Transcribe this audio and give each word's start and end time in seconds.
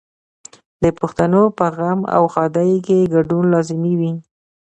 د 0.83 0.85
پښتنو 0.99 1.43
په 1.57 1.65
غم 1.77 1.99
او 2.15 2.23
ښادۍ 2.33 2.73
کې 2.85 3.09
ګډون 3.13 3.43
لازمي 3.53 3.93
وي. 3.99 4.13